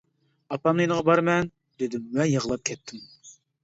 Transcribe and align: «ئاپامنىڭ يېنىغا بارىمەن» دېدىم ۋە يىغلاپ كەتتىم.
«ئاپامنىڭ 0.55 0.85
يېنىغا 0.85 1.05
بارىمەن» 1.11 1.53
دېدىم 1.85 2.11
ۋە 2.19 2.29
يىغلاپ 2.35 2.69
كەتتىم. 2.73 3.09